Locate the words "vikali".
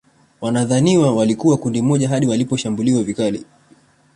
3.03-3.45